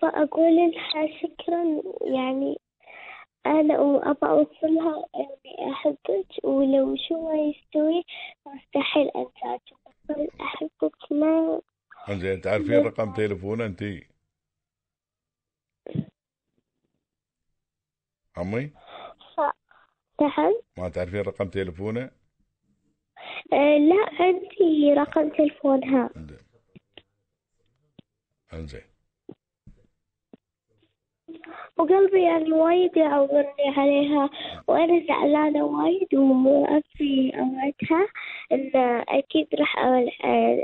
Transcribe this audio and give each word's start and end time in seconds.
فأقول 0.00 0.56
لها 0.56 1.18
شكرا 1.22 1.82
يعني 2.14 2.60
أنا 3.46 3.74
أبى 4.10 4.26
أوصلها 4.26 5.04
إني 5.14 5.72
أحبك 5.72 6.44
ولو 6.44 6.96
شو 6.96 7.28
ما 7.28 7.34
يستوي 7.34 8.04
مستحيل 8.46 9.08
أنساك 9.08 9.62
أحبك 10.40 11.12
ما 11.12 11.60
زين 12.10 12.40
تعرفين 12.40 12.78
رقم 12.86 13.12
تليفونه 13.12 13.66
انت؟ 13.66 13.84
عمي؟ 18.36 18.70
نعم. 20.20 20.54
ما 20.78 20.88
تعرفين 20.88 21.20
رقم 21.20 21.48
تليفونه 21.48 22.10
آه، 23.52 23.78
لا 23.78 24.10
عندي 24.20 24.92
رقم 24.92 25.28
تلفونها 25.28 26.10
أنزين. 28.52 28.97
وقلبي 31.78 32.22
يعني 32.22 32.52
وايد 32.52 32.96
يعورني 32.96 33.68
عليها 33.76 34.30
وأنا 34.68 35.06
زعلانة 35.06 35.64
وايد 35.64 36.14
وأبي 36.14 37.32
أوعدها 37.34 38.08
إن 38.52 38.70
أكيد 39.08 39.48
راح 39.54 39.78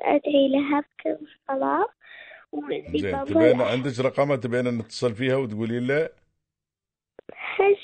أدعي 0.05 0.49
لها 0.49 0.81
بكل 0.81 1.27
صلاة 1.49 1.87
زين 2.97 3.25
تبين 3.25 3.61
عندك 3.61 4.01
رقمها 4.01 4.37
تبين 4.37 4.79
نتصل 4.79 5.15
فيها 5.15 5.37
وتقولي 5.37 5.81
له؟ 5.81 6.09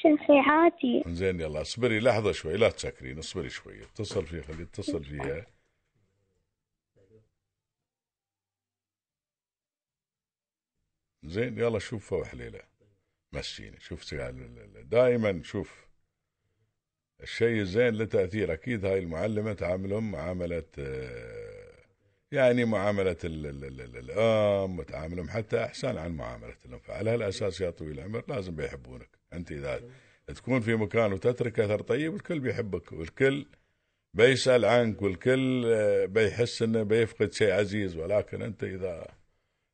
شيخي 0.03 0.39
عادي. 0.39 1.03
زين 1.07 1.41
يلا 1.41 1.61
اصبري 1.61 2.01
لحظة 2.01 2.33
شوي 2.33 2.57
لا 2.57 2.69
تسكرين 2.69 3.19
اصبري 3.19 3.49
شوي. 3.49 3.83
اتصل 3.83 4.27
فيها 4.27 4.43
خلي 4.43 4.63
اتصل 4.63 5.05
فيها. 5.05 5.47
زين 11.23 11.59
يلا 11.59 11.79
شوف 11.79 12.13
وحليلة 12.13 12.70
مشيني 13.33 13.81
شوف 13.81 14.15
دائما 14.85 15.43
شوف. 15.43 15.91
الشيء 17.23 17.61
الزين 17.61 17.95
له 17.95 18.05
تأثير 18.05 18.53
أكيد 18.53 18.85
هاي 18.85 18.99
المعلمة 18.99 19.53
تعاملهم 19.53 20.11
معاملة 20.11 20.65
آه، 20.79 21.71
يعني 22.33 22.65
معاملة 22.65 23.17
ال- 23.25 23.47
ال- 23.47 23.65
ال- 23.65 23.81
ال- 23.81 23.97
الأم 24.11 24.79
وتعاملهم 24.79 25.29
حتى 25.29 25.65
أحسن 25.65 25.99
عن 25.99 26.13
معاملة 26.13 26.57
الأم 26.67 26.79
فعلى 26.79 27.11
هالأساس 27.11 27.61
يا 27.61 27.71
طويل 27.71 27.99
العمر 27.99 28.25
لازم 28.29 28.57
بيحبونك. 28.57 29.09
أنت 29.33 29.53
إذا 29.53 29.81
تكون 30.27 30.61
في 30.61 30.75
مكان 30.75 31.13
وتترك 31.13 31.61
أثر 31.61 31.81
طيب 31.83 32.15
الكل 32.15 32.41
بيحبك 32.41 32.93
والكل 32.93 33.47
بيسأل 34.15 34.65
عنك 34.65 35.03
والكل 35.03 35.65
آه، 35.67 36.05
بيحس 36.07 36.63
إنه 36.63 36.83
بيفقد 36.83 37.33
شيء 37.33 37.53
عزيز. 37.53 37.97
ولكن 37.97 38.43
أنت 38.43 38.65
إذا 38.65 39.07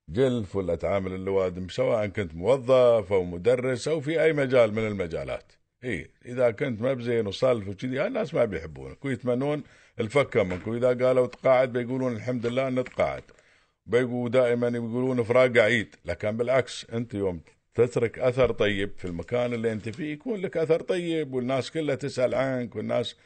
جلف 0.08 0.56
ولا 0.56 0.74
تعامل 0.74 1.12
اللوادم 1.12 1.68
سواء 1.68 2.06
كنت 2.06 2.34
موظف 2.34 3.12
أو 3.12 3.24
مدرس 3.24 3.88
أو 3.88 4.00
في 4.00 4.22
أي 4.22 4.32
مجال 4.32 4.72
من 4.72 4.86
المجالات. 4.86 5.52
إي 5.84 6.10
إذا 6.26 6.50
كنت 6.50 6.82
مبزين 6.82 7.26
وصلف 7.26 7.68
وكذي 7.68 8.06
الناس 8.06 8.34
ما 8.34 8.44
بيحبونك 8.44 9.04
ويتمنون 9.04 9.62
الفكه 10.00 10.42
منك. 10.42 10.66
وإذا 10.66 11.06
قالوا 11.06 11.26
تقاعد 11.26 11.72
بيقولون 11.72 12.16
الحمد 12.16 12.46
لله 12.46 12.68
ان 12.68 12.84
تقاعد. 12.84 13.22
بيقولوا 13.86 14.28
دائما 14.28 14.68
يقولون 14.68 15.22
فراق 15.22 15.58
عيد. 15.58 15.96
لكن 16.04 16.36
بالعكس 16.36 16.86
أنت 16.92 17.14
يوم 17.14 17.40
تترك 17.74 18.18
أثر 18.18 18.52
طيب 18.52 18.90
في 18.96 19.04
المكان 19.04 19.54
اللي 19.54 19.72
أنت 19.72 19.88
فيه 19.88 20.12
يكون 20.12 20.40
لك 20.40 20.56
أثر 20.56 20.80
طيب 20.80 21.34
والناس 21.34 21.70
كلها 21.70 21.94
تسأل 21.94 22.34
عنك 22.34 22.76
والناس 22.76 23.16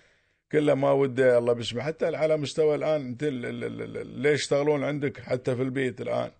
كلها 0.52 0.74
ما 0.74 0.92
وده 0.92 1.38
الله 1.38 1.52
بسمه 1.52 1.82
حتى 1.82 2.16
على 2.16 2.36
مستوى 2.36 2.74
الآن 2.74 3.06
أنت 3.06 3.24
ليش 3.24 4.40
يشتغلون 4.40 4.84
عندك 4.84 5.20
حتى 5.20 5.56
في 5.56 5.62
البيت 5.62 6.00
الآن؟ 6.00 6.30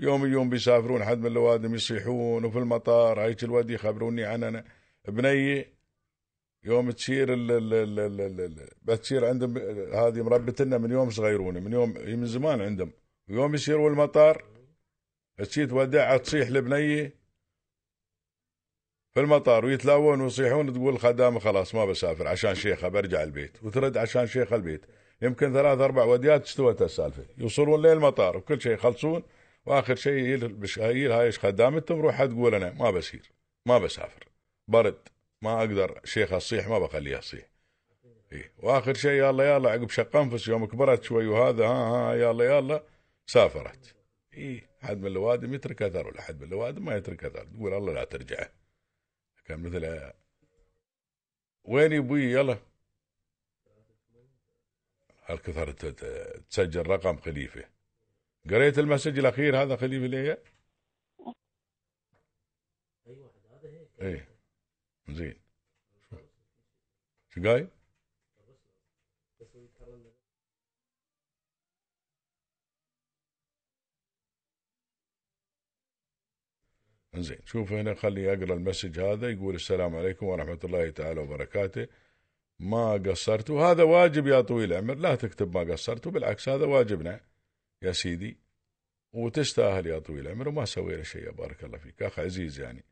يوم 0.00 0.26
يوم 0.26 0.50
بيسافرون 0.50 1.04
حد 1.04 1.18
من 1.18 1.26
الوادم 1.26 1.74
يصيحون 1.74 2.44
وفي 2.44 2.58
المطار 2.58 3.20
هيك 3.20 3.44
الواد 3.44 3.70
يخبروني 3.70 4.24
عن 4.24 4.44
أنا 4.44 4.64
بني 5.08 5.66
يوم 6.64 6.88
ال 7.08 8.68
بتصير 8.82 9.24
عندهم 9.26 9.58
هذه 9.94 10.22
مربتنا 10.22 10.78
من 10.78 10.90
يوم 10.90 11.10
صغيرونه 11.10 11.60
من 11.60 11.72
يوم 11.72 11.94
من 11.98 12.26
زمان 12.26 12.60
عندهم. 12.60 12.92
ويوم 13.28 13.54
يصيروا 13.54 13.90
المطار 13.90 14.44
تشي 15.38 15.66
تودع 15.66 16.16
تصيح 16.16 16.50
لبنيه 16.50 17.14
في 19.12 19.20
المطار 19.20 19.64
ويتلاون 19.64 20.20
ويصيحون 20.20 20.72
تقول 20.72 20.94
الخدامه 20.94 21.40
خلاص 21.40 21.74
ما 21.74 21.84
بسافر 21.84 22.28
عشان 22.28 22.54
شيخه 22.54 22.88
برجع 22.88 23.22
البيت 23.22 23.62
وترد 23.62 23.96
عشان 23.96 24.26
شيخه 24.26 24.56
البيت. 24.56 24.86
يمكن 25.22 25.52
ثلاث 25.52 25.80
أربع 25.80 26.04
وديات 26.04 26.44
استوت 26.44 26.82
السالفه 26.82 27.24
يوصلون 27.38 27.82
للمطار 27.82 28.36
وكل 28.36 28.60
شيء 28.60 28.72
يخلصون 28.72 29.22
وآخر 29.66 29.94
شيء 29.94 30.54
هي 30.78 31.08
هاي 31.08 31.32
خدامتهم 31.32 32.00
روح 32.00 32.24
تقول 32.24 32.54
أنا 32.54 32.72
ما 32.72 32.90
بسير 32.90 33.32
ما 33.66 33.78
بسافر. 33.78 34.28
برد 34.68 35.08
ما 35.42 35.58
أقدر 35.58 36.00
شيخ 36.04 36.32
اصيح 36.32 36.68
ما 36.68 36.78
بخليها 36.78 37.20
تصيح 37.20 37.50
إيه. 38.32 38.52
وآخر 38.58 38.94
شيء 38.94 39.10
يلا 39.10 39.56
يلا 39.56 39.70
عقب 39.70 39.90
شق 39.90 40.16
أنفس 40.16 40.48
يوم 40.48 40.66
كبرت 40.66 41.02
شوي 41.02 41.26
وهذا 41.26 41.66
ها 41.66 42.12
ها 42.12 42.14
يلا 42.14 42.44
يلا 42.44 42.84
سافرت. 43.26 43.96
اي 44.34 44.68
حد 44.80 44.98
من 44.98 45.06
الوادم 45.06 45.54
يترك 45.54 45.82
اثر 45.82 46.06
ولا 46.06 46.22
حد 46.22 46.40
من 46.40 46.48
الوادم 46.48 46.84
ما 46.84 46.96
يترك 46.96 47.24
اثر 47.24 47.44
تقول 47.44 47.74
الله 47.74 47.92
لا 47.92 48.04
ترجع. 48.04 48.48
كان 49.44 49.62
مثل 49.62 50.12
وين 51.64 51.92
يبوي؟ 51.92 52.32
يلا. 52.32 52.58
هالكثر 55.26 55.70
تسجل 56.50 56.86
رقم 56.86 57.16
خليفة؟ 57.16 57.64
قريت 58.48 58.78
المسج 58.78 59.18
الأخير 59.18 59.62
هذا 59.62 59.76
خليفة 59.76 60.06
ليه؟ 60.06 60.42
إيه. 64.00 64.28
زين. 65.08 65.40
شو 67.30 67.42
قايل؟ 67.42 67.68
زين 77.16 77.38
شوف 77.44 77.72
هنا 77.72 77.94
خلي 77.94 78.32
أقرأ 78.32 78.54
المسج 78.54 79.00
هذا 79.00 79.30
يقول 79.30 79.54
السلام 79.54 79.96
عليكم 79.96 80.26
ورحمة 80.26 80.58
الله 80.64 80.90
تعالى 80.90 81.20
وبركاته. 81.20 81.86
ما 82.58 82.92
قصرت 82.92 83.50
وهذا 83.50 83.82
واجب 83.82 84.26
يا 84.26 84.40
طويل 84.40 84.72
العمر 84.72 84.94
لا 84.94 85.14
تكتب 85.14 85.56
ما 85.56 85.72
قصرت 85.72 86.08
بالعكس 86.08 86.48
هذا 86.48 86.66
واجبنا. 86.66 87.29
يا 87.82 87.92
سيدي 87.92 88.36
وتستاهل 89.12 89.86
يا 89.86 89.98
طويل 89.98 90.26
العمر 90.26 90.48
وما 90.48 90.64
سوينا 90.64 91.02
شيء 91.02 91.30
بارك 91.30 91.64
الله 91.64 91.78
فيك. 91.78 92.02
أخ 92.02 92.18
عزيز 92.18 92.60
يعني. 92.60 92.84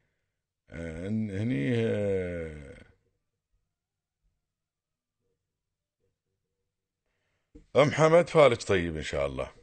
آه، 0.70 1.08
هني 1.08 1.74
آه، 1.86 2.84
أم 7.76 7.90
حمد 7.90 8.28
فالج 8.28 8.62
طيب 8.62 8.96
إن 8.96 9.02
شاء 9.02 9.26
الله. 9.26 9.57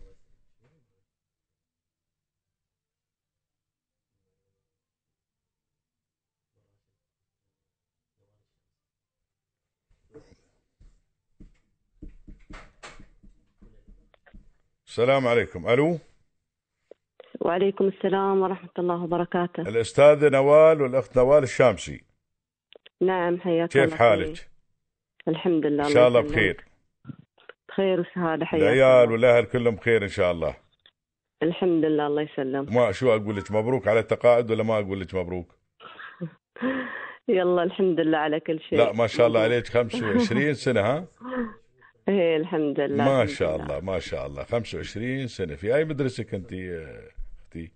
السلام 14.96 15.28
عليكم. 15.28 15.70
ألو؟ 15.70 15.98
وعليكم 17.42 17.88
السلام 17.88 18.42
ورحمة 18.42 18.70
الله 18.80 19.04
وبركاته. 19.04 19.62
الاستاذه 19.62 20.30
نوال 20.30 20.82
والأخت 20.82 21.18
نوال 21.18 21.44
الشامسي. 21.44 22.04
نعم 23.02 23.40
حياك 23.40 23.70
كيف 23.70 23.84
الله 23.84 23.96
حالك؟ 23.96 24.50
الحمد 25.28 25.66
لله 25.66 25.88
إن 25.88 25.94
شاء 25.94 26.08
الله. 26.08 26.22
بخير. 26.22 26.66
بخير 27.70 28.00
وسعادة 28.00 28.46
حياك 28.46 28.62
العيال. 28.62 29.12
والأهل 29.12 29.46
كلهم 29.46 29.76
بخير 29.76 30.04
إن 30.04 30.08
شاء 30.08 30.32
الله. 30.32 30.56
الحمد 31.44 31.86
لله 31.86 32.08
الله 32.08 32.22
يسلمك. 32.22 32.72
ما 32.72 32.92
شو 32.92 33.16
أقول 33.16 33.36
لك 33.36 33.52
مبروك 33.52 33.88
على 33.88 34.00
التقاعد 34.00 34.52
ولا 34.52 34.64
ما 34.64 34.80
أقول 34.80 35.00
لك 35.00 35.16
مبروك؟ 35.16 35.56
يلا 37.28 37.64
الحمد 37.64 38.00
لله 38.00 38.18
على 38.18 38.40
كل 38.40 38.60
شيء. 38.60 38.80
لا 38.80 38.94
ما 38.94 39.08
شاء 39.08 39.28
الله 39.28 39.40
عليك 39.40 39.68
25 39.68 40.54
سنة 40.54 40.82
ها؟ 40.82 41.06
إيه 42.10 42.38
الحمد 42.38 42.80
لله 42.80 43.04
ما 43.06 43.26
شاء 43.26 43.56
لله. 43.56 43.66
الله 43.66 43.80
ما 43.94 44.00
شاء 44.00 44.28
الله. 44.28 44.44
25 44.44 45.28
سنة. 45.28 45.56
في 45.56 45.76
أي 45.76 45.86
مدرسة 45.86 46.24
كنتي 46.24 46.78
آه، 46.78 47.02
أختي؟ 47.46 47.72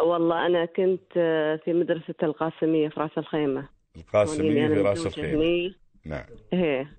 والله 0.00 0.46
أنا 0.46 0.64
كنت 0.64 1.12
آه، 1.16 1.56
في 1.56 1.72
مدرسة 1.72 2.14
القاسمية 2.22 2.88
في 2.88 3.00
رأس 3.00 3.10
الخيمة. 3.18 3.68
القاسمية 3.96 4.68
في 4.68 4.74
رأس 4.80 5.06
الخيمة. 5.06 5.28
هني. 5.34 5.74
نعم. 6.04 6.24
إيه. 6.52 6.92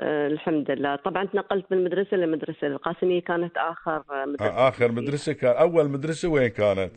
آه، 0.00 0.26
الحمد 0.26 0.70
لله. 0.70 0.96
طبعا 0.96 1.24
تنقلت 1.26 1.72
من 1.72 1.84
مدرسة 1.84 2.16
لمدرسة. 2.16 2.66
القاسمية 2.66 3.20
كانت 3.20 3.56
آخر 3.56 3.96
آه، 4.10 4.24
مدرسة 4.26 4.50
آه، 4.50 4.68
اخر 4.68 4.92
مدرسة 4.92 5.32
كان 5.32 5.56
أول 5.56 5.88
مدرسة 5.88 6.28
وين 6.28 6.48
كانت؟ 6.48 6.92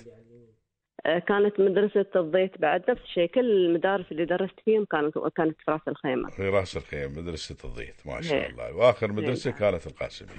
آه، 1.07 1.19
كانت 1.19 1.59
مدرسة 1.59 2.05
الضيت 2.15 2.61
بعد 2.61 2.91
نفس 2.91 3.01
الشيء. 3.01 3.27
كل 3.27 3.51
المدارس 3.51 4.05
اللي 4.11 4.25
درست 4.25 4.59
فيهم 4.65 4.85
كانت 4.85 5.17
كانت 5.35 5.57
في 5.65 5.71
راس 5.71 5.81
الخيمة. 5.87 6.29
في 6.29 6.49
راس 6.49 6.77
الخيمة 6.77 7.21
مدرسة 7.21 7.57
الضيط 7.65 8.07
ما 8.07 8.21
شاء 8.21 8.37
إيه. 8.39 8.49
الله. 8.49 8.75
وآخر 8.75 9.11
مدرسة 9.11 9.51
كانت 9.51 9.87
القاسمية. 9.87 10.31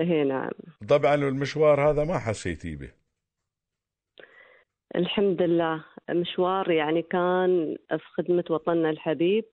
إيه 0.00 0.22
نعم. 0.22 0.50
طبعا 0.88 1.14
المشوار 1.14 1.90
هذا 1.90 2.04
ما 2.04 2.18
حسيتي 2.18 2.76
به؟ 2.76 2.90
الحمد 4.96 5.42
لله. 5.42 5.84
مشوار 6.10 6.70
يعني 6.70 7.02
كان 7.02 7.76
في 7.90 8.04
خدمة 8.16 8.44
وطننا 8.50 8.90
الحبيب 8.90 9.44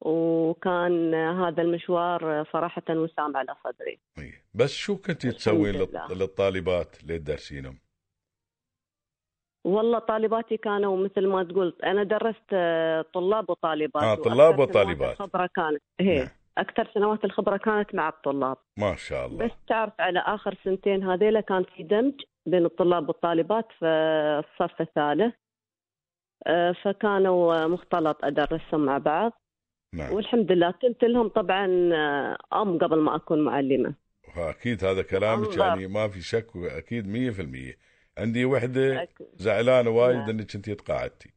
وكان 0.00 1.14
هذا 1.14 1.62
المشوار 1.62 2.44
صراحة 2.52 2.82
وسام 2.90 3.36
على 3.36 3.54
صدري. 3.64 3.98
إيه. 4.18 4.44
بس 4.54 4.72
شو 4.74 4.96
كنت 4.96 5.26
تسوين. 5.26 5.86
للطالبات 6.10 7.02
اللي 7.02 7.18
تدرسينهم؟ 7.18 7.78
والله 9.64 9.98
طالباتي 9.98 10.56
كانوا 10.56 10.96
مثل 10.96 11.26
ما 11.26 11.44
تقول 11.44 11.76
أنا 11.84 12.02
درست 12.02 12.44
آه، 12.52 13.04
طلاب 13.14 13.50
وطالبات 13.50 14.02
آه، 14.02 14.14
طلاب 14.14 14.58
وطالبات. 14.58 15.12
الخبرة 15.12 15.48
كانت 15.56 15.82
هي 16.00 16.18
نعم. 16.18 16.28
أكثر 16.58 16.90
سنوات 16.94 17.24
الخبرة 17.24 17.56
كانت 17.56 17.94
مع 17.94 18.08
الطلاب 18.08 18.56
ما 18.78 18.96
شاء 18.96 19.26
الله 19.26 19.46
بس 19.46 19.52
تعرف 19.68 19.92
على 20.00 20.18
آخر 20.18 20.56
سنتين 20.64 21.04
هذيلا 21.04 21.40
كان 21.40 21.64
في 21.76 21.82
دمج 21.82 22.14
بين 22.46 22.64
الطلاب 22.64 23.08
والطالبات 23.08 23.66
في 23.78 23.86
الصف 24.44 24.80
الثالث 24.80 25.34
آه، 26.46 26.72
فكانوا 26.84 27.66
مختلط 27.66 28.24
أدرسهم 28.24 28.84
مع 28.84 28.98
بعض 28.98 29.32
نعم 29.94 30.12
والحمد 30.12 30.52
لله 30.52 30.70
كنت 30.70 31.04
لهم 31.04 31.28
طبعا 31.28 31.90
آه، 31.92 32.62
أم 32.62 32.78
قبل 32.78 32.98
ما 33.00 33.16
أكون 33.16 33.44
معلمة 33.44 33.94
أكيد 34.36 34.84
هذا 34.84 35.02
كلامك. 35.02 35.56
يعني 35.56 35.86
ما 35.86 36.08
في 36.08 36.20
شك 36.20 36.46
أكيد 36.56 37.06
100% 37.06 37.76
عندي 38.20 38.44
وحدة 38.44 39.08
زعلانة 39.34 39.90
وايد 39.90 40.16
نعم. 40.16 40.30
إنك 40.30 40.54
انت 40.54 40.70
تقاعدتي 40.70 41.30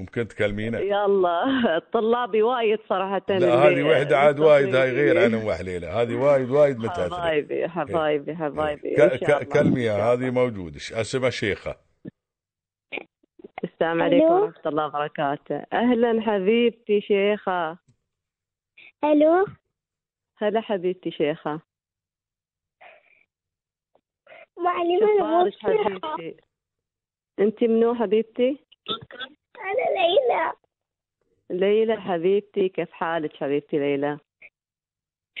ممكن 0.00 0.28
تكلمينا؟ 0.28 0.78
يلا 0.80 1.82
طلابي 1.92 2.42
وايد 2.42 2.78
صراحة 2.88 3.22
لا 3.28 3.54
هذه 3.54 3.82
وحدة 3.82 4.18
عاد 4.18 4.40
وايد 4.40 4.74
هاي 4.74 4.92
غير 4.92 5.24
عن 5.24 5.34
أم 5.34 5.44
وحليلة. 5.44 6.02
هذه 6.02 6.14
وايد 6.14 6.50
وايد 6.50 6.78
متأثرة. 6.78 7.16
حبايبي 7.16 7.68
حبايبي 7.68 8.36
حبايبي. 8.36 9.04
الله. 9.04 9.44
كلميها. 9.44 10.12
هذه 10.12 10.30
موجودة. 10.30 10.76
اسمها 10.76 11.30
شيخة. 11.30 11.76
السلام 13.64 14.02
عليكم 14.02 14.26
ألو. 14.26 14.44
ورحمة 14.44 14.62
الله 14.66 14.86
وبركاته. 14.86 15.64
أهلا 15.72 16.20
حبيبتي 16.20 17.00
شيخة. 17.00 17.78
ألو؟ 19.04 19.46
هلا 20.38 20.60
حبيبتي 20.60 21.10
شيخة. 21.10 21.60
معلمة 24.58 25.48
أخبارك 25.48 25.54
حبيبتي. 25.58 26.36
انت 27.38 27.64
منو 27.64 27.94
حبيبتي؟ 27.94 28.64
أنا 29.58 30.00
ليلى. 30.00 30.52
ليلى 31.50 32.00
حبيبتي. 32.00 32.68
كيف 32.68 32.92
حالك 32.92 33.36
حبيبتي 33.36 33.78
ليلى؟ 33.78 34.18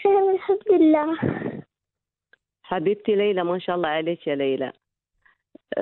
خير 0.02 0.30
الحمد 0.30 0.72
لله. 0.72 1.18
حبيبتي 2.62 3.14
ليلى 3.14 3.44
ما 3.44 3.58
شاء 3.58 3.76
الله 3.76 3.88
عليك 3.88 4.26
يا 4.26 4.34
ليلى. 4.34 4.72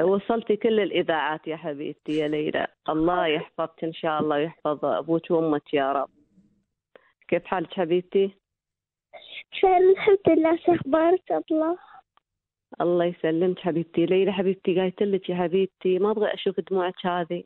وصلتي 0.02 0.56
كل 0.56 0.80
الإذاعات 0.80 1.46
يا 1.46 1.56
حبيبتي 1.56 2.12
يا 2.12 2.28
ليلى. 2.28 2.66
الله 2.88 3.26
يحفظك 3.26 3.84
إن 3.84 3.92
شاء 3.92 4.20
الله 4.20 4.36
ويحفظ 4.36 4.84
أبوك 4.84 5.30
وأمك 5.30 5.74
يا 5.74 5.92
رب. 5.92 6.10
كيف 7.28 7.44
حالك 7.44 7.74
حبيبتي؟ 7.74 8.36
خير 9.60 9.76
الحمد 9.76 10.18
لله. 10.28 10.56
شو 10.56 10.74
أخبارك؟ 10.74 11.32
الله. 11.50 11.78
الله 12.80 13.04
يسلمك 13.04 13.58
حبيبتي. 13.58 14.06
ليلى 14.06 14.32
حبيبتي 14.32 14.80
قايت 14.80 15.02
لك 15.02 15.28
يا 15.28 15.36
حبيبتي 15.36 15.98
ما 15.98 16.10
أبغى 16.10 16.34
أشوف 16.34 16.60
دموعك 16.60 17.06
هذه. 17.06 17.44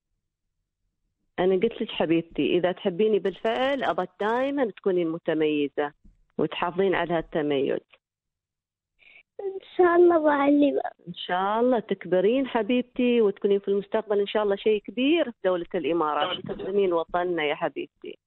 أنا 1.39 1.55
قلت 1.55 1.83
لك 1.83 1.91
حبيبتي 1.91 2.57
إذا 2.57 2.73
تحبيني 2.73 3.19
بالفعل 3.19 3.85
أبغى 3.85 4.07
دائما 4.21 4.71
تكونين 4.71 5.09
متميزة 5.09 5.93
وتحافظين 6.39 6.95
على 6.95 7.15
هالتميز. 7.15 7.81
إن 9.41 9.59
شاء 9.77 9.97
الله 9.97 10.23
معلمة 10.23 10.81
إن 11.09 11.15
شاء 11.15 11.61
الله 11.61 11.79
تكبرين 11.79 12.47
حبيبتي 12.47 13.21
وتكونين 13.21 13.59
في 13.59 13.69
المستقبل 13.69 14.21
إن 14.21 14.27
شاء 14.27 14.43
الله 14.43 14.57
شيء 14.57 14.83
كبير 14.83 15.25
في 15.31 15.39
دولة 15.45 15.67
الإمارات. 15.75 16.39
وتخدمين 16.39 16.93
وطننا 16.93 17.45
يا 17.45 17.55
حبيبتي. 17.55 18.19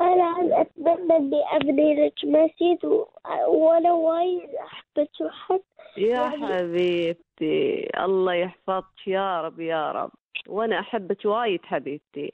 أنا 0.00 0.60
أتمنى 0.60 1.16
إني 1.16 1.42
أبني 1.56 2.06
لك 2.06 2.24
مسجد 2.24 2.84
و... 2.84 3.06
وأنا 3.48 3.92
وايد 3.92 4.50
أحبك 4.54 5.10
وأحب 5.20 5.60
يا 5.96 6.08
يعني- 6.08 6.46
حبيبتي 6.46 7.88
الله 8.04 8.34
يحفظك 8.34 9.06
يا 9.06 9.42
رب 9.42 9.60
يا 9.60 9.92
رب. 9.92 10.10
وأنا 10.48 10.80
أحبك 10.80 11.24
وايد 11.24 11.60
حبيبتي. 11.64 12.32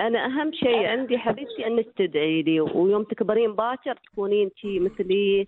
أنا 0.00 0.26
أهم 0.26 0.52
شيء 0.52 0.86
عندي 0.86 1.18
حبيبتي 1.18 1.66
أنك 1.66 1.86
تدعي 1.96 2.42
لي 2.42 2.60
ويوم 2.60 3.02
تكبرين 3.04 3.52
باكر 3.54 3.94
تكونين 3.96 4.50
شي 4.56 4.78
مثلي 4.80 5.46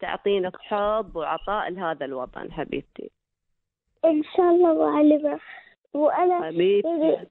تعطينك 0.00 0.56
حب 0.56 1.16
وعطاء 1.16 1.70
لهذا 1.70 2.04
الوطن 2.04 2.52
حبيبتي. 2.52 3.10
إن 4.04 4.22
شاء 4.36 4.50
الله 4.50 4.74
معلمة 4.90 5.40
وأنا 5.94 6.42
حبيبتي. 6.46 7.26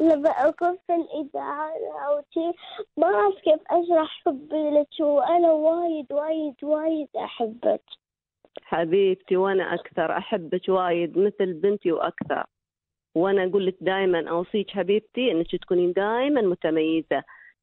لما- 0.00 0.30
أكون 0.30 0.76
في 0.86 0.94
الإذاعة 0.94 1.70
أو 2.06 2.22
شي 2.34 2.58
ما 2.96 3.06
أعرف 3.06 3.34
كيف 3.34 3.60
أشرح 3.70 4.22
حبي 4.26 4.70
لك 4.70 5.00
وأنا 5.00 5.52
وايد 5.52 6.12
وايد 6.12 6.54
وايد 6.62 7.08
أحبك. 7.16 7.82
حبيبتي 8.62 9.36
وأنا 9.36 9.74
أكثر 9.74 10.16
أحبك 10.18 10.68
وايد 10.68 11.18
مثل 11.18 11.52
بنتي 11.52 11.92
وأكثر. 11.92 12.44
وأنا 13.14 13.44
أقول 13.44 13.66
لك 13.66 13.76
دائما 13.80 14.30
أوصيك 14.30 14.70
حبيبتي 14.70 15.30
إنك 15.30 15.56
تكونين 15.56 15.92
دائما 15.92 16.40
متميزة. 16.40 17.22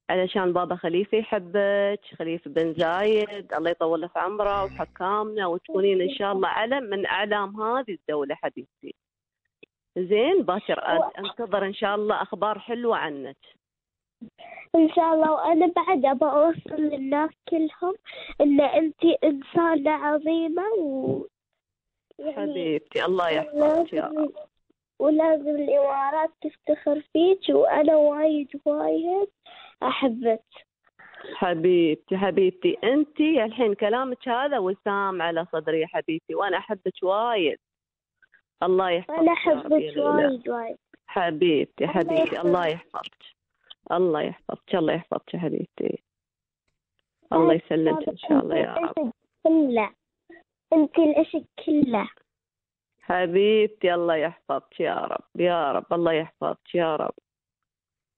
علشان 0.09 0.53
بابا 0.53 0.75
خليفة 0.75 1.17
يحبك 1.17 1.99
خليفة 2.19 2.51
بن 2.51 2.73
زايد 2.73 3.53
الله 3.53 3.69
يطول 3.71 4.09
في 4.09 4.19
عمره 4.19 4.63
وحكامنا 4.63 5.47
وتكونين 5.47 6.01
إن 6.01 6.09
شاء 6.09 6.31
الله 6.31 6.47
علم 6.47 6.83
من 6.83 7.05
أعلام 7.05 7.61
هذه 7.61 7.91
الدولة 7.91 8.35
حبيبتي. 8.35 8.95
زين 9.97 10.43
باكر 10.43 10.79
أنتظر 11.19 11.65
إن 11.65 11.73
شاء 11.73 11.95
الله 11.95 12.21
أخبار 12.21 12.59
حلوة 12.59 12.97
عنك. 12.97 13.37
إن 14.75 14.89
شاء 14.95 15.13
الله 15.13 15.31
وأنا 15.31 15.73
بعد 15.75 16.05
أبى 16.05 16.25
أوصل 16.25 16.81
للناس 16.81 17.29
كلهم 17.49 17.95
إن 18.41 18.61
أنت 18.61 19.05
إنسانة 19.23 19.91
عظيمة 19.91 20.63
و 20.79 21.25
يعني 22.19 22.33
حبيبتي 22.33 23.05
الله 23.05 23.29
يحفظك 23.29 23.93
يا 23.93 24.03
رب. 24.17 24.31
ولازم 24.99 25.49
الإمارات 25.49 26.29
تفتخر 26.41 27.01
فيك 27.13 27.49
وأنا 27.49 27.95
وايد 27.95 28.61
وايد 28.65 29.27
أحبك. 29.83 30.43
حبيبتي 31.35 32.17
حبيبتي 32.17 32.77
انت 32.83 33.19
الحين 33.19 33.73
كلامك 33.73 34.27
هذا 34.27 34.57
وسام 34.57 35.21
على 35.21 35.45
صدري 35.51 35.81
يا 35.81 35.87
حبيبتي 35.87 36.35
وأنا 36.35 36.57
أحبك 36.57 37.03
وايد. 37.03 37.57
الله 38.63 38.89
يحفظك 38.89 39.27
أحبك 39.27 39.71
ليلى. 39.71 40.01
وايد 40.01 40.49
وايد. 40.49 40.77
حبيبتي 41.07 41.83
الله 41.85 41.93
حبيبتي. 41.93 42.41
الله 42.41 42.67
يحفظك. 42.67 43.23
الله 43.91 44.21
يحفظك 44.21 44.75
الله 44.75 44.93
يحفظك 44.93 45.33
يا 45.33 45.39
حبيبتي. 45.39 46.03
الله 47.33 47.53
يسلمك 47.53 48.09
إن 48.09 48.17
شاء 48.17 48.39
الله 48.39 48.55
يا 48.55 48.73
رب. 48.73 49.11
كله 49.43 49.89
أنت 50.73 50.99
الأشي 50.99 51.43
كله. 51.65 52.09
حبيبتي 53.01 53.93
الله 53.93 54.15
يحفظك 54.15 54.79
يا 54.79 54.95
رب 54.95 55.41
يا 55.41 55.71
رب 55.71 55.93
الله 55.93 56.11
يحفظك 56.11 56.75
يا 56.75 56.95
رب. 56.95 57.13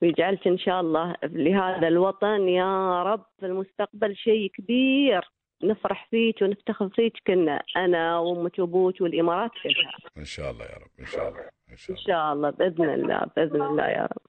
ويجعلك 0.02 0.48
إن 0.48 0.58
شاء 0.58 0.82
الله 0.82 1.16
لهذا 1.24 1.88
الوطن 1.88 2.48
يا 2.48 3.04
رب 3.04 3.26
في 3.40 3.46
المستقبل 3.46 4.16
شيء 4.16 4.52
كبير. 4.52 5.32
نفرح 5.64 6.08
فيك 6.12 6.42
ونفتخر 6.42 6.90
فيك 6.90 7.14
كنا 7.28 7.64
أنا 7.76 8.20
وأمك 8.20 8.60
وأبوك 8.60 9.02
والإمارات 9.02 9.52
كلها 9.64 9.98
إن 10.18 10.26
شاء 10.26 10.52
الله 10.52 10.66
يا 10.66 10.78
رب 10.78 10.92
إن 11.00 11.06
شاء 11.06 11.30
الله 11.30 11.50
إن 11.72 11.78
شاء 11.78 11.96
الله 11.96 12.06
شاء 12.08 12.34
الله 12.34 12.50
بإذن 12.50 12.90
الله 12.90 13.20
بإذن 13.36 13.62
الله 13.62 13.88
يا 13.88 14.10
رب. 14.12 14.22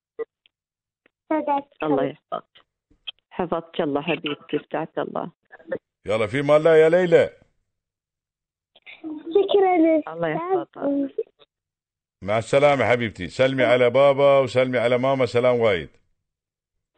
الله 1.82 2.04
يحفظك. 2.04 2.44
حفظك 3.30 3.80
الله 3.80 4.02
حبيبتي 4.02 4.56
استعدت 4.56 4.98
الله. 4.98 5.30
يلا 6.06 6.26
في 6.26 6.42
مال 6.42 6.56
الله 6.56 6.76
يا 6.76 6.88
ليلى؟ 6.88 7.30
شكرا 9.34 10.12
الله 10.14 10.28
يحفظك. 10.28 11.14
مع 12.22 12.38
السلامة 12.38 12.84
حبيبتي. 12.84 13.26
سلمي 13.26 13.64
على 13.64 13.90
بابا 13.90 14.38
وسلمي 14.38 14.78
على 14.78 14.98
ماما. 14.98 15.26
سلام 15.26 15.60
وايد. 15.60 15.88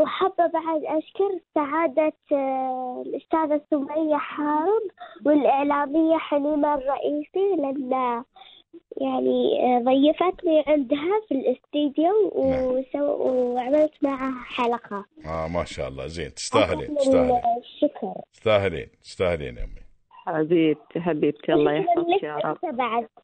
وحابة 0.00 0.31
بعد 0.46 0.82
أشكر 0.84 1.38
سعادة 1.54 2.12
آه، 2.32 3.02
الأستاذة 3.06 3.60
سمية 3.70 4.16
حارب 4.16 4.82
والإعلامية 5.24 6.16
حليمة 6.18 6.74
الرئيسي 6.74 7.56
لأن 7.58 8.22
يعني 9.00 9.60
آه، 9.62 9.78
ضيفتني 9.84 10.64
عندها 10.66 11.20
في 11.28 11.34
الاستديو 11.34 12.30
وسو... 12.34 13.04
وعملت 13.04 13.92
معها 14.02 14.44
حلقة. 14.44 15.04
آه 15.26 15.48
ما 15.48 15.64
شاء 15.64 15.88
الله. 15.88 16.06
زين 16.06 16.34
تستاهلين 16.34 16.96
تستاهلين. 16.96 17.40
الشكر. 17.58 18.14
تستاهلين 18.32 18.86
تستاهلين 19.02 19.56
يا 19.56 19.64
أمي. 19.64 19.82
حبيبتي 20.10 21.00
حبيبتي 21.00 21.52
الله 21.52 21.72
يحفظك 21.72 22.22
يا 22.22 22.36
رب. 22.36 22.58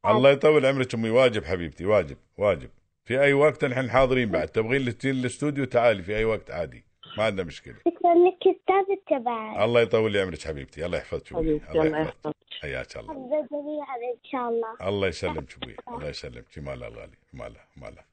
الله 0.07 0.31
يطول 0.31 0.67
عمرك 0.67 0.95
أمي. 0.95 1.11
واجب 1.11 1.45
حبيبتي 1.45 1.87
واجب 1.87 2.17
واجب. 2.39 2.69
في 3.05 3.21
أي 3.21 3.33
وقت 3.33 3.65
نحن 3.65 3.91
حاضرين 3.91 4.31
بعد؟ 4.31 4.49
تبغين 4.49 4.99
تجين 4.99 5.15
الاستوديو 5.15 5.65
تعالي 5.65 6.03
في 6.03 6.17
أي 6.17 6.25
وقت 6.25 6.51
عادي. 6.51 6.85
ما 7.19 7.25
عندنا 7.25 7.47
مشكلة. 7.47 7.75
شكرا 7.75 8.15
لك 8.15 8.57
أستاذ 8.57 8.97
أنت 8.99 9.25
بعد 9.25 9.61
الله 9.63 9.81
يطول 9.81 10.13
لي 10.13 10.21
عمرك 10.21 10.43
حبيبتي. 10.43 10.87
الله 10.87 10.99
يحفظك 10.99 11.33
أبوي 11.33 11.61
حبيبتي 11.61 11.81
الله 11.89 11.99
يحفظك. 12.01 12.35
حياك 12.61 12.97
الله. 12.97 13.15
جميعا 13.53 13.97
إن 14.15 14.31
شاء 14.33 14.49
الله. 14.49 14.89
الله 14.89 15.09
يسلمك 15.09 15.55
أبوي 15.63 15.77
الله 15.89 16.09
يسلمك. 16.09 16.59
مالها 16.59 16.89
الغالي 16.89 17.17
مالها 17.33 17.65
مالها 17.77 18.05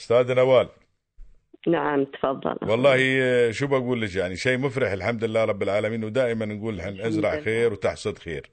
أستاذ 0.00 0.34
نوال. 0.34 0.68
نعم 1.68 2.04
تفضل. 2.04 2.58
والله 2.70 2.96
آه، 3.22 3.50
شو 3.50 3.66
بقول 3.66 4.02
لك 4.02 4.14
يعني؟ 4.16 4.36
شيء 4.36 4.58
مفرح 4.58 4.92
الحمد 4.92 5.24
لله 5.24 5.44
رب 5.44 5.62
العالمين 5.62 6.04
ودائما 6.04 6.46
نقول 6.46 6.76
نحن 6.76 6.88
الحمد 6.88 7.06
ازرع. 7.06 7.40
خير 7.40 7.72
وتحصد 7.72 8.18
خير. 8.18 8.50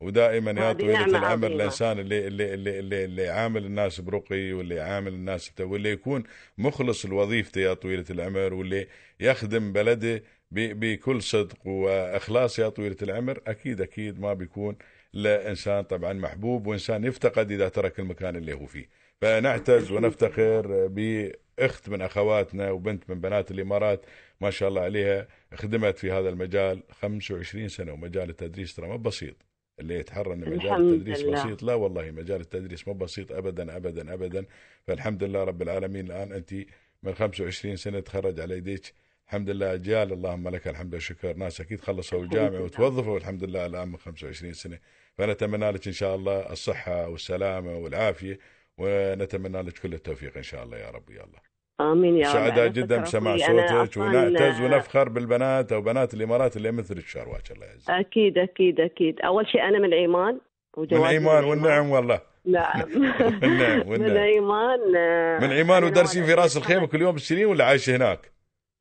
ودائما 0.00 0.50
يا 0.50 0.72
طويلة 0.72 1.04
العمر 1.04 1.26
عظيمة. 1.26 1.46
الإنسان 1.46 1.98
اللي 1.98 2.26
اللي 2.26 2.54
اللي 2.54 2.78
اللي, 2.78 3.04
اللي 3.04 3.28
عامل 3.28 3.64
الناس 3.64 4.00
برقي 4.00 4.52
واللي 4.52 4.80
عامل 4.80 5.12
الناس 5.14 5.52
واللي 5.60 5.90
يكون 5.90 6.22
مخلص 6.58 7.06
لوظيفته 7.06 7.60
يا 7.60 7.74
طويلة 7.74 8.04
العمر 8.10 8.54
واللي 8.54 8.86
يخدم 9.20 9.72
بلده 9.72 10.22
بكل 10.50 11.22
صدق 11.22 11.66
وإخلاص 11.66 12.58
يا 12.58 12.68
طويلة 12.68 12.96
العمر 13.02 13.40
أكيد 13.46 13.80
أكيد 13.80 14.20
ما 14.20 14.34
بيكون 14.34 14.76
لإنسان 15.12 15.82
طبعا 15.84 16.12
محبوب 16.12 16.66
وإنسان 16.66 17.04
يفتقد 17.04 17.50
إذا 17.52 17.68
ترك 17.68 17.98
المكان 18.00 18.36
اللي 18.36 18.52
هو 18.54 18.66
فيه 18.66 18.88
فنعتز 19.20 19.90
ونفتخر 19.90 20.86
بأخت 20.86 21.88
من 21.88 22.02
أخواتنا 22.02 22.70
وبنت 22.70 23.10
من 23.10 23.20
بنات 23.20 23.50
الإمارات 23.50 24.06
ما 24.40 24.50
شاء 24.50 24.68
الله 24.68 24.80
عليها 24.82 25.28
خدمت 25.54 25.98
في 25.98 26.10
هذا 26.12 26.28
المجال 26.28 26.82
25 26.90 27.68
سنة 27.68 27.92
ومجال 27.92 28.30
التدريس 28.30 28.74
ترى 28.74 28.88
ما 28.88 28.96
بسيط 28.96 29.36
اللي 29.80 29.94
يتحرى 29.94 30.32
ان 30.32 30.40
مجال 30.40 30.94
التدريس 30.94 31.20
لله. 31.20 31.44
بسيط. 31.44 31.62
لا 31.62 31.74
والله 31.74 32.10
مجال 32.10 32.40
التدريس 32.40 32.88
ما 32.88 32.94
بسيط 32.94 33.32
ابدا 33.32 33.76
ابدا 33.76 34.14
ابدا. 34.14 34.46
فالحمد 34.86 35.24
لله 35.24 35.44
رب 35.44 35.62
العالمين 35.62 36.06
الآن 36.06 36.32
أنت 36.32 36.54
من 37.02 37.14
25 37.14 37.76
سنة 37.76 38.00
تخرج 38.00 38.40
على 38.40 38.56
يديك. 38.56 38.94
الحمد 39.26 39.50
لله 39.50 39.74
اجيال 39.74 40.12
اللهم 40.12 40.48
لك 40.48 40.68
الحمد 40.68 40.94
والشكر. 40.94 41.36
ناس 41.36 41.60
أكيد 41.60 41.80
خلصوا 41.80 42.22
الجامعة. 42.22 42.60
وتوظفوا 42.62 43.12
والحمد 43.14 43.44
لله 43.44 43.66
الآن 43.66 43.88
من 43.88 43.96
25 43.96 44.52
سنة. 44.52 44.78
فنتمنى 45.14 45.70
لك 45.70 45.86
إن 45.86 45.92
شاء 45.92 46.14
الله 46.14 46.52
الصحة 46.52 47.08
والسلامة 47.08 47.76
والعافية 47.76 48.38
ونتمنى 48.78 49.62
لك 49.62 49.78
كل 49.78 49.94
التوفيق 49.94 50.36
إن 50.36 50.42
شاء 50.42 50.64
الله 50.64 50.78
يا 50.78 50.90
رب. 50.90 51.10
يا 51.10 51.24
الله 51.24 51.53
آمين 51.80 52.16
يا 52.16 52.26
رب 52.26 52.32
سعداء 52.32 52.68
جدا 52.68 53.00
بسماع 53.00 53.36
صوتك 53.36 53.96
ونعتز 53.96 54.60
ونفخر 54.60 55.08
بالبنات 55.08 55.72
أو 55.72 55.80
بنات 55.80 56.14
الإمارات 56.14 56.56
اللي 56.56 56.72
مثلك 56.72 57.06
شارواك 57.06 57.50
الله 57.50 57.66
يعزك. 57.66 57.90
أكيد 57.90 58.38
أكيد 58.38 58.80
أكيد. 58.80 59.20
أول 59.20 59.48
شيء 59.48 59.62
أنا 59.68 59.78
من 59.78 59.94
عمان 59.94 60.32
من 60.34 60.40
وجوازي 60.76 61.08
إيمان 61.08 61.44
والنعم 61.44 61.90
والله. 61.90 62.20
نعم. 62.46 62.82
والنعم 63.42 63.88
من 63.90 64.16
إيمان 64.16 64.96
آه، 64.96 65.38
من 65.38 65.52
إيمان 65.52 65.76
أنا 65.76 65.86
ودرسين 65.86 66.24
في 66.24 66.34
راس 66.34 66.56
الخيمة 66.56 66.86
كل 66.86 67.00
يوم 67.00 67.12
بالسنين 67.12 67.46
ولا 67.46 67.64
عايشه 67.64 67.96
هناك؟ 67.96 68.33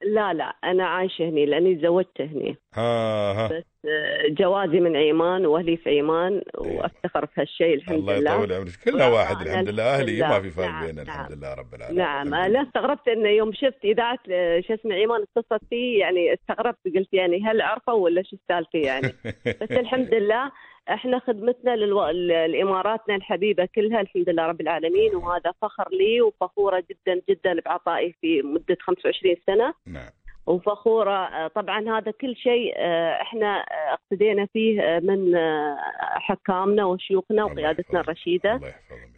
لا 0.05 0.33
لا 0.33 0.55
أنا 0.63 0.86
عايشة 0.86 1.29
هني 1.29 1.45
لأني 1.45 1.75
تزوجت 1.75 2.22
هني 2.22 2.57
ها 2.74 3.31
ها 3.33 3.48
بس 3.48 3.63
آه، 3.86 4.27
جوازي 4.27 4.79
من 4.79 4.95
عمان 4.95 5.45
وأهلي 5.45 5.77
في 5.77 6.00
عمان 6.00 6.41
وأفتخر 6.57 7.25
في 7.25 7.41
هالشيء 7.41 7.74
الحمد 7.74 7.98
الله 7.98 8.19
لله 8.19 8.33
يطول 8.33 8.53
عمرك 8.53 8.79
والله 8.88 9.13
واحد 9.13 9.48
الحمد 9.48 9.69
لله 9.69 9.83
أهلي 9.83 10.22
ما. 10.22 10.39
في 10.41 10.50
فرق 10.50 10.65
نعم، 10.65 10.86
بيننا 10.86 11.03
نعم. 11.03 11.19
الحمد 11.22 11.38
لله 11.38 11.53
رب 11.53 11.75
العالمين 11.75 12.00
نعم 12.03 12.27
لله. 12.27 12.62
استغربت 12.62 13.07
إنه 13.07 13.29
يوم 13.29 13.53
شفت 13.53 13.86
إذاعة 13.86 14.19
آه، 14.31 14.62
شو 14.62 14.74
اسمه 14.74 14.95
ايمان 14.95 15.25
اتصلت 15.38 15.62
فيه 15.69 16.00
يعني 16.00 16.33
استغربت 16.33 16.79
قلت 16.95 17.13
يعني 17.13 17.43
هل 17.45 17.62
عرفوا 17.62 17.93
ولا 17.93 18.24
شو 18.24 18.36
السالفة 18.36 18.79
يعني 18.79 19.13
بس 19.62 19.72
الحمد 19.72 20.13
لله 20.13 20.51
إحنا 20.90 21.20
خدمتنا 21.20 21.75
للو... 21.75 22.06
لإماراتنا 22.48 23.16
الحبيبة 23.16 23.68
كلها 23.75 24.02
الحمد 24.02 24.30
لله 24.30 24.46
رب 24.46 24.62
العالمين 24.62 25.16
وهذا 25.16 25.54
فخر 25.62 25.90
لي 25.92 26.22
وفخورة 26.22 26.84
جدا 26.90 27.22
جدا 27.30 27.62
بعطائي 27.66 28.16
في 28.22 28.42
مدة 28.42 28.78
25 28.82 29.36
سنة. 29.48 29.74
نعم. 29.88 30.10
وفخورة 30.48 31.48
طبعا 31.48 31.98
هذا 32.00 32.12
كل 32.12 32.36
شيء 32.36 32.74
آه، 32.78 33.22
إحنا 33.22 33.66
اقتدينا 33.94 34.46
فيه 34.46 34.82
آه، 34.82 35.00
من 35.00 35.36
آه، 35.36 35.78
حكامنا 36.00 36.86
وشيوخنا 36.86 37.44
وقيادتنا. 37.44 38.00
الرشيدة. 38.00 38.60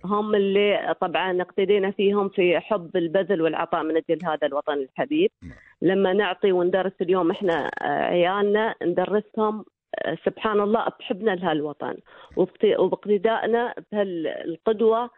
هم 0.05 0.35
اللي 0.35 0.95
طبعا 1.01 1.41
اقتدينا 1.41 1.91
فيهم 1.91 2.29
في 2.29 2.59
حب 2.59 2.97
البذل 2.97 3.41
والعطاء 3.41 3.83
من 3.83 3.97
أجل 3.97 4.25
هذا 4.25 4.47
الوطن 4.47 4.73
الحبيب. 4.73 5.31
نعم. 5.43 5.51
لما 5.81 6.13
نعطي 6.13 6.51
وندرس 6.51 6.93
اليوم 7.01 7.31
إحنا 7.31 7.71
عيالنا 7.81 8.75
ندرسهم 8.83 9.65
سبحان 10.25 10.61
الله 10.61 10.87
بحبنا 10.99 11.31
لهالوطن. 11.31 11.97
وباقت- 12.37 12.79
وباقتدائنا 12.79 13.73
بهالقدوة 13.91 15.09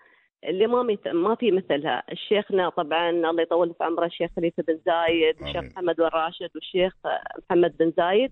اللي 0.44 0.68
ما 0.68 0.98
ما 1.14 1.36
في 1.36 1.52
مثلها. 1.52 2.04
الشيخنا 2.12 2.70
طبعا 2.70 3.10
الله 3.10 3.42
يطول 3.42 3.74
في 3.74 3.84
عمره 3.84 4.06
الشيخ 4.06 4.32
خليفة 4.36 4.64
بن 4.68 4.80
زايد 4.86 5.36
والشيخ 5.42 5.58
آمين. 5.58 5.72
محمد 5.72 5.96
بن 5.96 6.04
راشد 6.04 6.50
والشيخ 6.56 6.94
محمد 7.50 7.78
بن 7.78 7.94
زايد. 7.98 8.32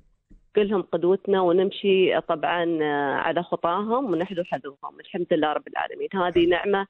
كلهم 0.55 0.81
قدوتنا 0.81 1.41
ونمشي 1.41 2.21
طبعا 2.21 2.83
على 3.15 3.43
خطاهم 3.43 4.11
ونحذو 4.13 4.43
حذوهم. 4.43 4.99
الحمد 4.99 5.27
لله 5.31 5.53
رب 5.53 5.67
العالمين. 5.67 6.09
هذه 6.13 6.45
نعمة 6.45 6.87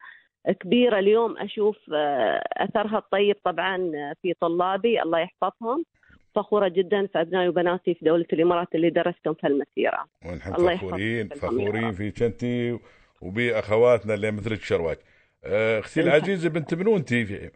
كبيرة. 0.59 0.99
اليوم 0.99 1.37
أشوف 1.37 1.77
آه، 1.93 2.43
أثرها 2.57 2.97
الطيب 2.97 3.35
طبعا 3.43 3.77
في 4.21 4.33
طلابي 4.41 5.01
الله 5.01 5.19
يحفظهم. 5.19 5.85
فخورة 6.35 6.67
جدا 6.67 7.07
في 7.07 7.21
أبنائي 7.21 7.47
وبناتي 7.47 7.93
في 7.93 8.05
دولة 8.05 8.25
الإمارات 8.33 8.75
اللي 8.75 8.89
درستهم 8.89 9.33
في 9.33 9.47
المسيرة 9.47 10.05
ونحن 10.25 10.53
الله 10.55 10.77
فخورين 10.77 11.29
فخورين 11.29 11.85
رب. 11.87 11.91
فيك 11.93 12.23
انت 12.23 12.45
وبأخواتنا 13.21 14.13
اللي 14.13 14.31
مثلك 14.31 14.61
شرواك 14.61 14.99
آه، 15.43 15.79
أختي 15.79 16.01
الحمد. 16.01 16.15
العزيزة 16.15 16.49
بنت 16.49 16.73
منو 16.73 17.03
في- 17.03 17.51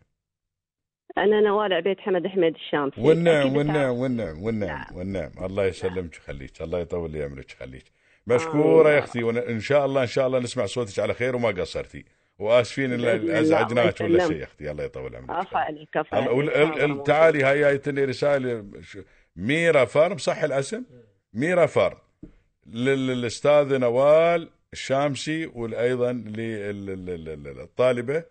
أنا 1.17 1.41
نوال 1.41 1.73
عبيد 1.73 1.99
حمد 1.99 2.27
حميد 2.27 2.53
الشامسي 2.55 3.01
والنعم 3.01 3.55
والنعم. 3.55 3.95
والنعم 3.95 4.43
والنعم 4.43 4.69
نعم. 4.69 4.97
والنعم 4.97 5.31
الله 5.41 5.65
يسلمك 5.65 6.13
ويخليك 6.13 6.61
الله 6.61 6.79
يطول 6.79 7.11
لي 7.11 7.23
عمرك 7.23 7.45
ويخليك 7.61 7.83
مشكورة 8.27 8.81
آمين. 8.87 8.93
يا 8.93 8.99
أختي 8.99 9.23
وإن 9.23 9.59
شاء 9.59 9.85
الله 9.85 10.01
إن 10.01 10.07
شاء 10.07 10.27
الله 10.27 10.39
نسمع 10.39 10.65
صوتك 10.65 10.99
على 10.99 11.13
خير 11.13 11.35
وما 11.35 11.49
قصرتي 11.49 12.05
وآسفين 12.39 12.93
الله، 12.93 13.39
أزعجناك 13.39 14.01
ولا. 14.01 14.27
شيء 14.27 14.37
يا 14.37 14.43
أختي 14.43 14.71
الله 14.71 14.83
يطول 14.83 15.15
عمرك. 15.15 15.29
عفا 15.29 15.57
عليك 15.57 15.97
عفا 15.97 17.03
تعالي 17.03 17.43
هاي 17.43 17.59
جايتني 17.59 18.05
رسالة. 18.05 18.65
ش- 18.81 18.97
ميرا 19.35 19.85
فارم 19.85 20.17
صح 20.17 20.43
الاسم؟ 20.43 20.83
ميرا 21.33 21.65
فارم. 21.65 21.97
لل- 22.67 23.07
للاستاذه 23.07 23.77
نوال 23.77 24.49
الشامسي 24.73 25.45
وأيضا 25.45 26.11
للطالبه 26.13 28.23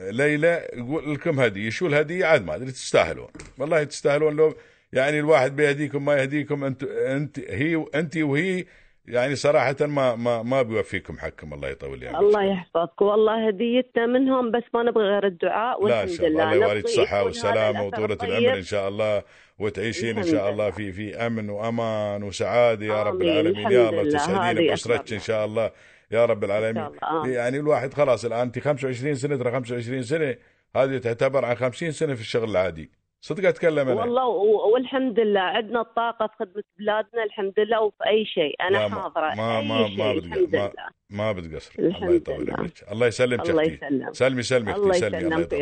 ليلى 0.00 0.68
يقول 0.72 1.14
لكم 1.14 1.40
هدية. 1.40 1.70
شو 1.70 1.86
الهدية؟ 1.86 2.26
عاد 2.26 2.44
ما 2.44 2.54
أدري 2.54 2.72
تستاهلون. 2.72 3.28
والله 3.58 3.84
تستاهلون 3.84 4.36
لو 4.36 4.54
يعني 4.92 5.18
الواحد 5.20 5.56
بيهديكم 5.56 6.04
ما 6.04 6.14
يهديكم 6.16 6.64
انت 6.64 6.82
انت 6.84 7.38
هي 7.40 7.84
أنت 7.94 8.16
وهي 8.16 8.64
يعني 9.08 9.36
صراحة 9.36 9.76
ما 9.80 10.16
ما 10.16 10.42
ما 10.42 10.62
بيوفيكم 10.62 11.18
حقكم 11.18 11.54
الله 11.54 11.68
يطول 11.68 12.04
عمرك. 12.04 12.20
الله 12.20 12.44
يحفظك 12.44 13.02
والله 13.02 13.48
هديتنا 13.48 14.06
منهم 14.06 14.50
بس 14.50 14.62
ما 14.74 14.82
نبغى 14.82 15.04
غير 15.04 15.26
الدعاء 15.26 15.86
لا 15.86 16.00
والحمد 16.00 16.10
شاء 16.16 16.26
الله 16.26 16.44
لله 16.44 16.52
الله 16.54 16.66
يواليك 16.66 16.88
صحة 16.88 17.22
الأثر 17.22 17.82
وطولة. 17.82 18.18
العمر 18.22 18.58
إن 18.58 18.62
شاء 18.62 18.88
الله 18.88 19.22
وتعيشين 19.58 20.18
إن 20.18 20.24
شاء 20.24 20.50
الله 20.50 20.64
لله. 20.64 20.70
في 20.70 20.92
في 20.92 21.16
أمن 21.16 21.50
وأمان 21.50 22.22
وسعادة 22.22 22.86
يا 22.86 23.02
رب. 23.02 23.22
العالمين 23.22 23.70
يا 23.70 23.88
الله 23.88 24.02
لله. 24.02 24.18
تسعدين 24.18 24.68
بأسرتك. 24.68 25.12
إن 25.12 25.20
شاء 25.20 25.44
الله 25.44 25.70
يا 26.10 26.24
رب 26.24 26.44
العالمين. 26.44 26.90
يعني 27.24 27.58
الواحد 27.58 27.94
خلاص 27.94 28.24
الآن 28.24 28.40
أنت 28.40 28.58
25 28.58 29.14
سنة 29.14 29.36
ترى 29.36 29.52
25 29.52 30.02
سنة 30.02 30.36
هذه 30.76 30.98
تعتبر 30.98 31.44
عن 31.44 31.54
50 31.54 31.90
سنة 31.92 32.14
في 32.14 32.20
الشغل 32.20 32.50
العادي 32.50 32.90
صدق 33.20 33.48
أتكلم 33.48 33.88
أنا. 33.88 34.00
والله 34.00 34.26
والحمد 34.72 35.20
لله. 35.20 35.40
عندنا 35.40 35.80
الطاقة 35.80 36.26
في 36.26 36.32
خدمة 36.40 36.62
بلادنا 36.78 37.24
الحمد 37.24 37.52
لله 37.60 37.80
وفي 37.80 38.06
أي 38.06 38.24
شيء. 38.24 38.54
لا، 38.70 38.86
أنا 38.86 38.88
ما- 38.88 39.58
أي 39.58 39.64
ما- 39.68 39.86
شيء 39.88 39.98
ما 39.98 40.12
الحمد 40.12 40.56
ما- 40.56 40.72
ما 41.10 41.32
بتقصر. 41.32 41.72
الله 41.78 42.10
يطول. 42.14 42.50
عمرك. 42.50 42.72
الله 42.92 43.06
يسلمك 43.06 43.50
الله 43.50 43.62
أختي 43.62 43.74
يسلم 43.86 44.12
سلمي 44.12 44.42
سلمي 44.42 44.74
الله 44.74 44.96
يسلمك. 44.96 45.54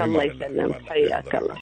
الله 0.00 0.22
يسلمك. 0.24 0.82
حياك. 0.88 1.34
الله. 1.34 1.54